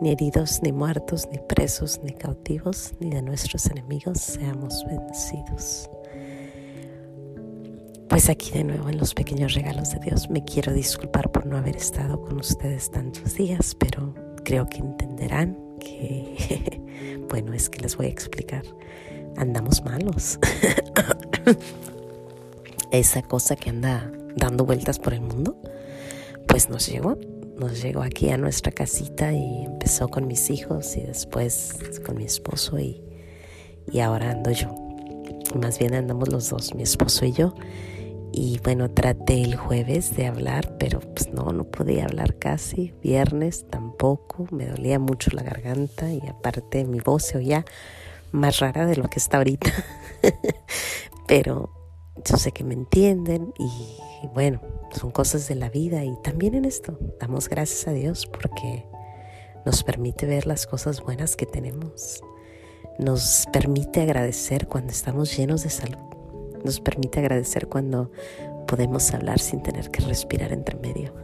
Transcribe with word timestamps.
ni 0.00 0.10
heridos, 0.10 0.60
ni 0.62 0.72
muertos, 0.72 1.28
ni 1.30 1.38
presos, 1.38 2.00
ni 2.02 2.12
cautivos, 2.12 2.92
ni 3.00 3.10
de 3.10 3.22
nuestros 3.22 3.66
enemigos 3.66 4.18
seamos 4.18 4.84
vencidos. 4.86 5.90
Pues 8.08 8.28
aquí 8.28 8.52
de 8.52 8.64
nuevo 8.64 8.88
en 8.88 8.98
los 8.98 9.14
pequeños 9.14 9.54
regalos 9.54 9.92
de 9.92 9.98
Dios 9.98 10.30
me 10.30 10.44
quiero 10.44 10.72
disculpar 10.72 11.32
por 11.32 11.46
no 11.46 11.56
haber 11.56 11.76
estado 11.76 12.20
con 12.20 12.38
ustedes 12.38 12.90
tantos 12.90 13.34
días, 13.34 13.74
pero 13.74 14.14
creo 14.44 14.68
que 14.68 14.78
entenderán 14.78 15.58
que, 15.80 16.80
bueno, 17.28 17.54
es 17.54 17.68
que 17.68 17.80
les 17.80 17.96
voy 17.96 18.06
a 18.06 18.10
explicar, 18.10 18.62
andamos 19.36 19.84
malos. 19.84 20.38
Esa 22.90 23.22
cosa 23.22 23.56
que 23.56 23.70
anda 23.70 24.12
dando 24.36 24.64
vueltas 24.64 24.98
por 24.98 25.14
el 25.14 25.20
mundo, 25.20 25.56
pues 26.46 26.68
nos 26.68 26.86
llegó 26.86 27.18
nos 27.58 27.82
llegó 27.82 28.02
aquí 28.02 28.30
a 28.30 28.36
nuestra 28.36 28.72
casita 28.72 29.32
y 29.32 29.64
empezó 29.64 30.08
con 30.08 30.26
mis 30.26 30.50
hijos 30.50 30.96
y 30.96 31.02
después 31.02 31.78
con 32.04 32.16
mi 32.16 32.24
esposo 32.24 32.78
y, 32.78 33.02
y 33.92 34.00
ahora 34.00 34.30
ando 34.30 34.50
yo. 34.50 34.74
Más 35.60 35.78
bien 35.78 35.94
andamos 35.94 36.28
los 36.28 36.50
dos, 36.50 36.74
mi 36.74 36.82
esposo 36.82 37.24
y 37.24 37.32
yo. 37.32 37.54
Y 38.32 38.58
bueno, 38.64 38.90
traté 38.90 39.42
el 39.42 39.54
jueves 39.54 40.16
de 40.16 40.26
hablar, 40.26 40.76
pero 40.78 40.98
pues 40.98 41.32
no, 41.32 41.52
no 41.52 41.64
podía 41.64 42.04
hablar 42.04 42.36
casi. 42.40 42.92
Viernes 43.00 43.64
tampoco, 43.70 44.48
me 44.50 44.66
dolía 44.66 44.98
mucho 44.98 45.30
la 45.32 45.44
garganta 45.44 46.12
y 46.12 46.20
aparte 46.26 46.84
mi 46.84 46.98
voz 46.98 47.24
se 47.26 47.38
oía 47.38 47.64
más 48.32 48.58
rara 48.58 48.86
de 48.86 48.96
lo 48.96 49.08
que 49.08 49.20
está 49.20 49.36
ahorita. 49.36 49.72
pero 51.28 51.70
yo 52.24 52.36
sé 52.36 52.50
que 52.50 52.64
me 52.64 52.74
entienden 52.74 53.54
y, 53.56 53.70
bueno, 54.32 54.60
son 54.90 55.10
cosas 55.10 55.48
de 55.48 55.54
la 55.54 55.68
vida 55.68 56.04
y 56.04 56.14
también 56.22 56.54
en 56.54 56.64
esto 56.64 56.98
damos 57.20 57.48
gracias 57.48 57.88
a 57.88 57.92
Dios 57.92 58.26
porque 58.26 58.86
nos 59.64 59.82
permite 59.82 60.26
ver 60.26 60.46
las 60.46 60.66
cosas 60.66 61.02
buenas 61.02 61.36
que 61.36 61.46
tenemos, 61.46 62.22
nos 62.98 63.46
permite 63.52 64.02
agradecer 64.02 64.68
cuando 64.68 64.92
estamos 64.92 65.36
llenos 65.36 65.62
de 65.64 65.70
salud, 65.70 65.98
nos 66.64 66.80
permite 66.80 67.20
agradecer 67.20 67.68
cuando 67.68 68.10
podemos 68.66 69.12
hablar 69.12 69.38
sin 69.40 69.62
tener 69.62 69.90
que 69.90 70.02
respirar 70.02 70.52
entre 70.52 70.78
medio. 70.78 71.14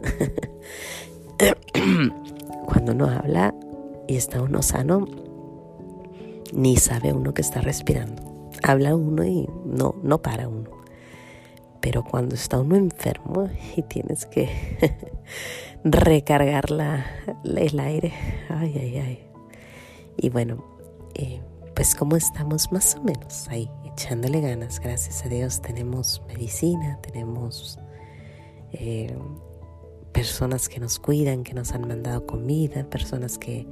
cuando 2.65 2.91
uno 2.91 3.09
habla 3.09 3.55
y 4.07 4.17
está 4.17 4.41
uno 4.41 4.61
sano, 4.61 5.07
ni 6.53 6.77
sabe 6.77 7.13
uno 7.13 7.33
que 7.33 7.41
está 7.41 7.61
respirando. 7.61 8.49
Habla 8.63 8.95
uno 8.95 9.23
y 9.23 9.47
no, 9.65 9.95
no 10.03 10.21
para 10.21 10.47
uno. 10.47 10.80
Pero 11.81 12.03
cuando 12.03 12.35
está 12.35 12.59
uno 12.59 12.75
enfermo 12.75 13.49
y 13.75 13.81
tienes 13.81 14.25
que 14.25 14.49
recargar 15.83 16.69
la, 16.69 17.05
el 17.43 17.79
aire, 17.79 18.13
ay, 18.49 18.77
ay, 18.77 18.97
ay. 18.97 19.27
Y 20.17 20.29
bueno, 20.29 20.63
eh, 21.15 21.41
pues 21.75 21.95
como 21.95 22.15
estamos 22.15 22.71
más 22.71 22.95
o 22.95 23.01
menos 23.01 23.47
ahí, 23.47 23.69
echándole 23.85 24.41
ganas, 24.41 24.79
gracias 24.79 25.25
a 25.25 25.29
Dios, 25.29 25.61
tenemos 25.61 26.21
medicina, 26.27 26.99
tenemos 27.01 27.79
eh, 28.73 29.17
personas 30.11 30.69
que 30.69 30.79
nos 30.79 30.99
cuidan, 30.99 31.43
que 31.43 31.53
nos 31.53 31.71
han 31.71 31.87
mandado 31.87 32.27
comida, 32.27 32.83
personas 32.83 33.37
que, 33.37 33.65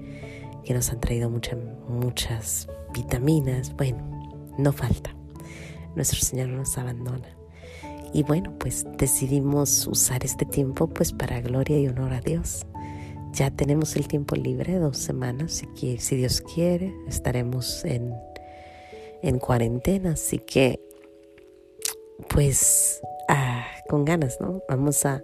que 0.64 0.74
nos 0.74 0.90
han 0.90 1.00
traído 1.00 1.30
muchas 1.30 2.68
vitaminas. 2.94 3.76
Bueno, 3.76 4.00
no 4.58 4.72
falta. 4.72 5.16
Nuestro 5.96 6.20
Señor 6.20 6.50
no 6.50 6.58
nos 6.58 6.78
abandona. 6.78 7.39
Y 8.14 8.24
bueno, 8.24 8.54
pues 8.60 8.86
decidimos 8.98 9.88
usar 9.88 10.26
este 10.26 10.46
tiempo 10.46 10.88
pues 10.88 11.12
para 11.14 11.42
gloria 11.42 11.78
y 11.78 11.88
honor 11.88 12.14
a 12.14 12.22
Dios. 12.22 12.66
Ya 13.34 13.52
tenemos 13.52 13.96
el 13.96 14.08
tiempo 14.08 14.36
libre, 14.36 14.76
dos 14.80 14.98
semanas, 14.98 15.64
y 15.80 15.98
si 16.00 16.16
Dios 16.16 16.42
quiere, 16.42 16.94
estaremos 17.08 17.86
en, 17.86 18.14
en 19.22 19.38
cuarentena, 19.38 20.14
así 20.14 20.40
que 20.40 20.80
pues 22.28 23.02
ah, 23.28 23.66
con 23.88 24.04
ganas, 24.04 24.42
¿no? 24.42 24.64
Vamos 24.68 25.06
a, 25.06 25.24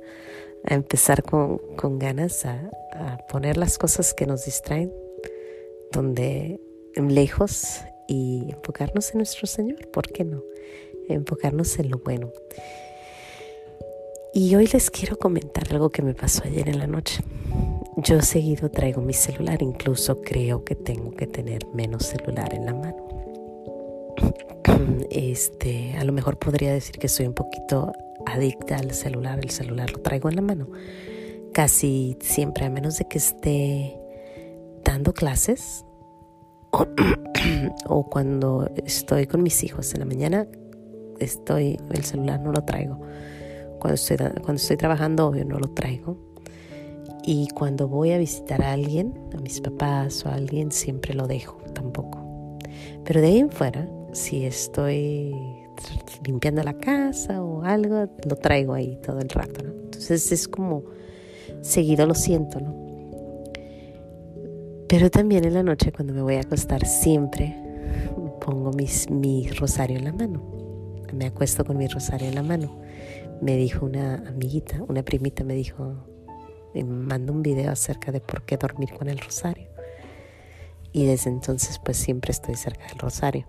empezar 0.68 1.22
con, 1.22 1.59
con 1.75 2.00
ganas 2.00 2.45
a, 2.45 2.72
a, 2.94 3.18
poner 3.28 3.56
las 3.56 3.78
cosas 3.78 4.16
que 4.16 4.25
nos 4.25 4.45
distraen 4.45 4.91
donde 5.91 6.59
lejos 6.95 7.81
y 8.07 8.50
enfocarnos 8.51 9.12
en 9.12 9.18
nuestro 9.18 9.47
Señor, 9.47 9.90
¿por 9.91 10.07
qué 10.12 10.24
no? 10.24 10.44
Enfocarnos 11.09 11.77
en 11.79 11.91
lo 11.91 11.99
bueno. 11.99 12.31
Y 14.38 14.53
hoy 14.53 14.67
les 14.67 14.91
quiero 14.91 15.17
comentar 15.17 15.63
algo 15.71 15.89
que 15.91 16.01
me 16.01 16.13
pasó 16.13 16.43
ayer 16.43 16.67
en 16.67 16.79
la 16.79 16.88
noche. 16.88 17.23
Yo 17.95 18.21
seguido 18.21 18.69
traigo 18.69 19.01
mi 19.01 19.13
celular, 19.13 19.61
incluso 19.61 20.21
creo 20.21 20.65
que 20.65 20.75
tengo 20.75 21.11
que 21.11 21.25
tener 21.25 21.65
menos 21.73 22.05
celular 22.05 22.53
en 22.53 22.65
la 22.65 22.73
mano. 22.73 22.97
Este, 25.09 25.95
a 25.97 26.03
lo 26.03 26.11
mejor 26.11 26.38
podría 26.38 26.73
decir 26.73 26.97
que 26.97 27.07
soy 27.07 27.27
un 27.27 27.33
poquito 27.33 27.94
adicta 28.25 28.75
al 28.75 28.91
celular, 28.91 29.39
el 29.41 29.51
celular 29.51 29.89
lo 29.91 30.01
traigo 30.01 30.27
en 30.27 30.35
la 30.35 30.41
mano. 30.41 30.67
Casi 31.53 32.17
siempre, 32.19 32.65
a 32.65 32.69
menos 32.69 32.97
de 32.97 33.07
que 33.07 33.17
esté 33.17 33.97
dando 34.83 35.13
clases 35.13 35.85
o, 36.71 36.85
o 37.88 38.09
cuando 38.09 38.69
estoy 38.85 39.27
con 39.27 39.44
mis 39.44 39.63
hijos 39.63 39.94
en 39.94 40.01
la 40.01 40.05
mañana, 40.05 40.45
estoy, 41.19 41.79
el 41.91 42.03
celular 42.03 42.39
no 42.39 42.51
lo 42.51 42.63
traigo. 42.63 42.99
Cuando 43.79 43.95
estoy, 43.95 44.17
cuando 44.17 44.55
estoy 44.55 44.77
trabajando, 44.77 45.27
obvio, 45.27 45.45
no 45.45 45.59
lo 45.59 45.69
traigo. 45.69 46.17
Y 47.23 47.47
cuando 47.49 47.87
voy 47.87 48.11
a 48.11 48.17
visitar 48.17 48.61
a 48.61 48.73
alguien, 48.73 49.13
a 49.35 49.41
mis 49.41 49.59
papás 49.59 50.25
o 50.25 50.29
a 50.29 50.35
alguien, 50.35 50.71
siempre 50.71 51.13
lo 51.13 51.27
dejo, 51.27 51.57
tampoco. 51.73 52.57
Pero 53.03 53.21
de 53.21 53.27
ahí 53.27 53.39
en 53.39 53.49
fuera, 53.49 53.87
si 54.13 54.45
estoy 54.45 55.35
limpiando 56.23 56.63
la 56.63 56.73
casa 56.73 57.43
o 57.43 57.63
algo, 57.63 58.07
lo 58.27 58.35
traigo 58.35 58.73
ahí 58.73 58.97
todo 59.03 59.19
el 59.19 59.29
rato, 59.29 59.63
¿no? 59.63 59.71
Entonces 59.71 60.31
es 60.31 60.47
como 60.47 60.83
seguido 61.61 62.05
lo 62.05 62.13
siento, 62.13 62.59
¿no? 62.59 62.75
Pero 64.87 65.09
también 65.09 65.45
en 65.45 65.55
la 65.55 65.63
noche 65.63 65.91
cuando 65.91 66.13
me 66.13 66.21
voy 66.21 66.35
a 66.35 66.41
acostar 66.41 66.85
siempre 66.85 67.55
pongo 68.45 68.71
mis, 68.71 69.09
mi 69.09 69.47
rosario 69.49 69.97
en 69.97 70.05
la 70.05 70.13
mano 70.13 70.64
me 71.13 71.25
acuesto 71.25 71.66
con 71.66 71.77
mi 71.77 71.88
rosario 71.88 72.27
en 72.27 72.35
la 72.35 72.43
mano. 72.43 72.81
Me 73.41 73.57
dijo 73.57 73.85
una 73.85 74.16
amiguita, 74.27 74.81
una 74.88 75.03
primita 75.03 75.43
me 75.43 75.53
dijo, 75.55 76.07
me 76.73 76.83
mandó 76.83 77.33
un 77.33 77.41
video 77.41 77.71
acerca 77.71 78.11
de 78.11 78.21
por 78.21 78.43
qué 78.43 78.57
dormir 78.57 78.93
con 78.93 79.09
el 79.09 79.19
rosario. 79.19 79.67
Y 80.91 81.05
desde 81.05 81.29
entonces 81.29 81.79
pues 81.79 81.97
siempre 81.97 82.31
estoy 82.31 82.55
cerca 82.55 82.88
del 82.88 82.99
rosario. 82.99 83.45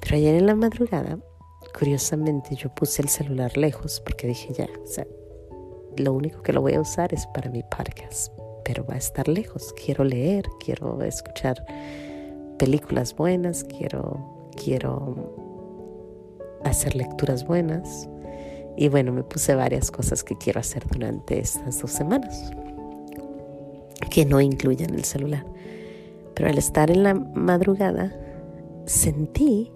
Pero 0.00 0.16
ayer 0.16 0.34
en 0.34 0.46
la 0.46 0.54
madrugada, 0.54 1.18
curiosamente 1.78 2.54
yo 2.56 2.74
puse 2.74 3.02
el 3.02 3.08
celular 3.08 3.56
lejos 3.56 4.00
porque 4.04 4.26
dije 4.26 4.52
ya, 4.52 4.68
o 4.82 4.86
sea, 4.86 5.06
lo 5.96 6.12
único 6.12 6.42
que 6.42 6.52
lo 6.52 6.60
voy 6.60 6.74
a 6.74 6.80
usar 6.80 7.12
es 7.12 7.26
para 7.28 7.50
mi 7.50 7.62
podcast, 7.62 8.32
pero 8.64 8.84
va 8.84 8.94
a 8.94 8.98
estar 8.98 9.28
lejos. 9.28 9.72
Quiero 9.74 10.04
leer, 10.04 10.44
quiero 10.64 11.02
escuchar 11.02 11.64
películas 12.58 13.14
buenas, 13.14 13.64
quiero, 13.64 14.48
quiero 14.56 15.41
hacer 16.64 16.94
lecturas 16.94 17.46
buenas. 17.46 18.08
Y 18.76 18.88
bueno, 18.88 19.12
me 19.12 19.22
puse 19.22 19.54
varias 19.54 19.90
cosas 19.90 20.24
que 20.24 20.36
quiero 20.36 20.60
hacer 20.60 20.86
durante 20.86 21.38
estas 21.38 21.80
dos 21.80 21.90
semanas, 21.90 22.50
que 24.10 24.24
no 24.24 24.40
incluyen 24.40 24.94
el 24.94 25.04
celular. 25.04 25.44
Pero 26.34 26.48
al 26.48 26.58
estar 26.58 26.90
en 26.90 27.02
la 27.02 27.14
madrugada, 27.14 28.16
sentí 28.86 29.70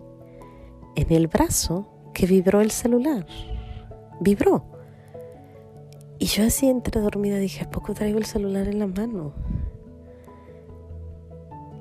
en 0.95 1.13
el 1.13 1.27
brazo 1.27 1.87
que 2.15 2.27
vibró 2.27 2.61
el 2.61 2.71
celular. 2.71 3.27
Vibró. 4.21 4.65
Y 6.19 6.27
yo 6.27 6.45
así 6.45 6.69
entre 6.69 7.03
dormida 7.03 7.37
dije, 7.37 7.65
¿a 7.65 7.71
poco 7.71 7.93
traigo 7.93 8.19
el 8.19 8.25
celular 8.25 8.67
en 8.69 8.79
la 8.79 8.87
mano? 8.87 9.35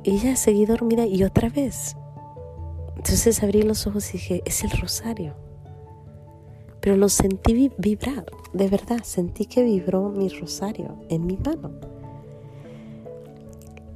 Y 0.04 0.18
ya 0.20 0.36
seguí 0.36 0.66
dormida 0.66 1.06
y 1.06 1.24
otra 1.24 1.50
vez 1.50 1.96
entonces 2.96 3.44
abrí 3.44 3.62
los 3.62 3.88
ojos 3.88 4.10
y 4.10 4.14
dije, 4.14 4.42
es 4.46 4.64
el 4.64 4.72
rosario. 4.72 5.36
Pero 6.80 6.98
lo 6.98 7.10
sentí 7.10 7.72
vibrar, 7.78 8.26
de 8.54 8.68
verdad, 8.68 9.00
sentí 9.04 9.46
que 9.46 9.64
vibró 9.64 10.10
mi 10.10 10.30
rosario 10.30 11.00
en 11.10 11.26
mi 11.26 11.38
mano. 11.38 11.72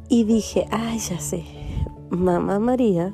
Y 0.07 0.23
dije, 0.23 0.65
ay, 0.71 0.97
ya 0.97 1.19
sé, 1.19 1.43
mamá 2.09 2.57
María 2.57 3.13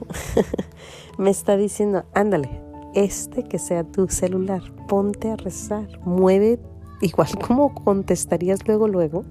me 1.18 1.30
está 1.30 1.58
diciendo, 1.58 2.06
ándale, 2.14 2.62
este 2.94 3.44
que 3.44 3.60
sea 3.60 3.84
tu 3.84 4.08
celular, 4.08 4.62
ponte 4.88 5.30
a 5.30 5.36
rezar, 5.36 6.00
mueve, 6.06 6.58
igual 7.02 7.38
como 7.48 7.74
contestarías 7.74 8.66
luego, 8.66 8.88
luego, 8.88 9.26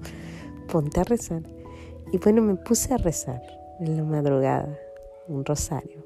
ponte 0.71 0.99
a 0.99 1.03
rezar. 1.03 1.41
Y 2.11 2.19
bueno, 2.19 2.43
me 2.43 2.55
puse 2.55 2.93
a 2.93 2.97
rezar 2.97 3.41
en 3.79 3.97
la 3.97 4.03
madrugada, 4.03 4.77
un 5.27 5.43
rosario. 5.43 6.04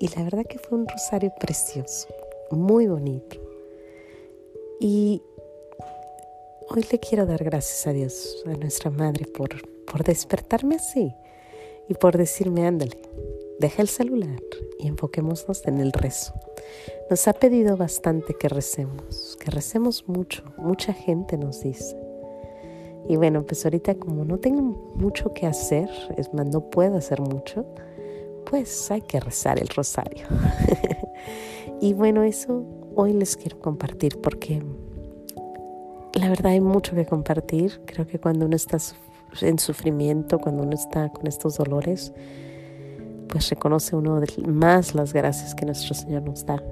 Y 0.00 0.08
la 0.14 0.22
verdad 0.22 0.46
que 0.46 0.58
fue 0.58 0.78
un 0.78 0.86
rosario 0.86 1.32
precioso, 1.40 2.08
muy 2.50 2.86
bonito. 2.86 3.36
Y 4.80 5.22
hoy 6.70 6.86
le 6.90 7.00
quiero 7.00 7.26
dar 7.26 7.42
gracias 7.42 7.86
a 7.86 7.92
Dios, 7.92 8.44
a 8.46 8.50
nuestra 8.50 8.90
Madre, 8.90 9.26
por, 9.26 9.48
por 9.90 10.04
despertarme 10.04 10.76
así 10.76 11.12
y 11.88 11.94
por 11.94 12.16
decirme, 12.16 12.66
ándale, 12.66 12.96
deja 13.58 13.82
el 13.82 13.88
celular 13.88 14.40
y 14.78 14.86
enfoquémonos 14.86 15.66
en 15.66 15.80
el 15.80 15.92
rezo. 15.92 16.32
Nos 17.10 17.26
ha 17.26 17.32
pedido 17.32 17.76
bastante 17.76 18.34
que 18.34 18.48
recemos, 18.48 19.36
que 19.40 19.50
recemos 19.50 20.06
mucho, 20.06 20.44
mucha 20.58 20.92
gente 20.92 21.36
nos 21.36 21.62
dice. 21.62 21.96
Y 23.08 23.16
bueno, 23.16 23.44
pues 23.44 23.64
ahorita 23.64 23.96
como 23.96 24.24
no 24.24 24.38
tengo 24.38 24.62
mucho 24.62 25.32
que 25.32 25.46
hacer, 25.46 25.88
es 26.16 26.32
más, 26.34 26.46
no 26.46 26.70
puedo 26.70 26.98
hacer 26.98 27.20
mucho, 27.20 27.66
pues 28.48 28.90
hay 28.90 29.02
que 29.02 29.20
rezar 29.20 29.60
el 29.60 29.68
rosario. 29.68 30.26
y 31.80 31.92
bueno, 31.94 32.22
eso 32.22 32.64
hoy 32.94 33.12
les 33.12 33.36
quiero 33.36 33.60
compartir 33.60 34.20
porque 34.20 34.62
la 36.14 36.28
verdad 36.28 36.52
hay 36.52 36.60
mucho 36.60 36.94
que 36.94 37.06
compartir. 37.06 37.80
Creo 37.86 38.06
que 38.06 38.18
cuando 38.18 38.46
uno 38.46 38.56
está 38.56 38.78
en 39.42 39.58
sufrimiento, 39.58 40.38
cuando 40.38 40.62
uno 40.62 40.74
está 40.74 41.08
con 41.10 41.26
estos 41.26 41.56
dolores, 41.58 42.12
pues 43.28 43.50
reconoce 43.50 43.94
uno 43.94 44.20
más 44.46 44.94
las 44.94 45.12
gracias 45.12 45.54
que 45.54 45.66
nuestro 45.66 45.94
Señor 45.94 46.22
nos 46.22 46.46
da. 46.46 46.62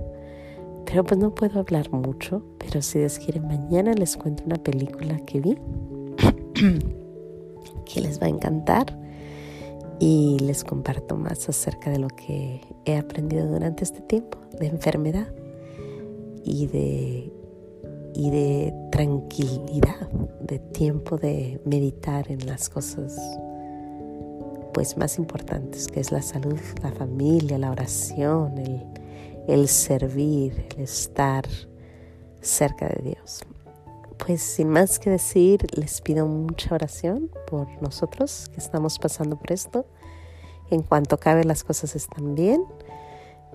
Pero 0.86 1.04
pues 1.04 1.18
no 1.18 1.34
puedo 1.34 1.60
hablar 1.60 1.90
mucho, 1.90 2.42
pero 2.58 2.80
si 2.80 3.00
Dios 3.00 3.18
quiere, 3.18 3.40
mañana 3.40 3.92
les 3.92 4.16
cuento 4.16 4.44
una 4.46 4.56
película 4.56 5.18
que 5.26 5.40
vi 5.40 5.58
que 7.84 8.00
les 8.00 8.20
va 8.20 8.26
a 8.26 8.30
encantar 8.30 9.05
y 9.98 10.38
les 10.40 10.64
comparto 10.64 11.16
más 11.16 11.48
acerca 11.48 11.90
de 11.90 11.98
lo 11.98 12.08
que 12.08 12.60
he 12.84 12.96
aprendido 12.96 13.46
durante 13.46 13.84
este 13.84 14.00
tiempo 14.00 14.38
de 14.58 14.66
enfermedad 14.66 15.28
y 16.44 16.66
de, 16.66 17.32
y 18.14 18.30
de 18.30 18.74
tranquilidad, 18.92 20.10
de 20.40 20.58
tiempo 20.58 21.16
de 21.16 21.60
meditar 21.64 22.30
en 22.30 22.46
las 22.46 22.68
cosas 22.68 23.18
pues 24.72 24.98
más 24.98 25.16
importantes, 25.16 25.88
que 25.88 26.00
es 26.00 26.12
la 26.12 26.20
salud, 26.20 26.60
la 26.82 26.92
familia, 26.92 27.56
la 27.56 27.70
oración, 27.70 28.58
el, 28.58 28.82
el 29.48 29.68
servir, 29.68 30.66
el 30.76 30.82
estar 30.82 31.46
cerca 32.42 32.86
de 32.86 33.02
Dios. 33.02 33.40
Pues 34.18 34.42
sin 34.42 34.70
más 34.70 34.98
que 34.98 35.10
decir, 35.10 35.66
les 35.76 36.00
pido 36.00 36.26
mucha 36.26 36.74
oración 36.74 37.30
por 37.46 37.68
nosotros 37.82 38.50
que 38.52 38.60
estamos 38.60 38.98
pasando 38.98 39.36
por 39.36 39.52
esto. 39.52 39.86
En 40.70 40.82
cuanto 40.82 41.18
cabe 41.18 41.44
las 41.44 41.64
cosas 41.64 41.94
están 41.94 42.34
bien. 42.34 42.64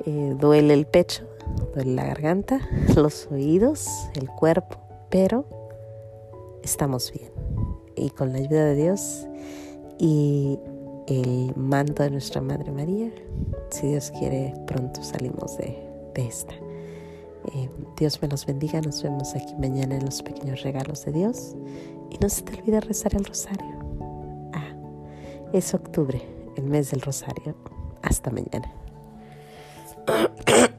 Eh, 0.06 0.36
duele 0.40 0.74
el 0.74 0.86
pecho, 0.88 1.28
duele 1.74 1.94
la 1.94 2.06
garganta, 2.06 2.62
los 2.96 3.28
oídos, 3.31 3.88
el 4.16 4.30
cuerpo, 4.30 4.78
pero 5.10 5.46
estamos 6.63 7.12
bien. 7.12 7.31
Y 7.96 8.10
con 8.12 8.31
la 8.31 8.40
ayuda 8.40 8.66
de 8.66 8.75
Dios 8.75 9.28
y 10.00 10.58
el 11.08 11.54
manto 11.56 12.04
de 12.04 12.12
nuestra 12.12 12.42
Madre 12.42 12.72
María, 12.72 13.12
si 13.69 13.88
Dios 13.88 14.12
quiere, 14.18 14.54
pronto 14.66 15.04
salimos 15.04 15.58
de, 15.58 15.78
esta. 16.16 16.54
Eh, 17.53 17.69
Dios 17.97 18.21
me 18.21 18.27
los 18.27 18.45
bendiga, 18.45 18.81
nos 18.81 19.01
vemos 19.01 19.33
aquí 19.35 19.53
mañana 19.55 19.95
en 19.95 20.05
los 20.05 20.21
pequeños 20.21 20.61
regalos 20.61 21.05
de 21.05 21.11
Dios 21.11 21.55
y 22.09 22.17
no 22.19 22.29
se 22.29 22.43
te 22.43 22.59
olvide 22.59 22.79
rezar 22.81 23.15
el 23.15 23.25
rosario. 23.25 23.79
Ah, 24.53 24.75
es 25.53 25.73
octubre, 25.73 26.21
el 26.55 26.65
mes 26.65 26.91
del 26.91 27.01
rosario. 27.01 27.55
Hasta 28.03 28.31
mañana. 28.31 28.71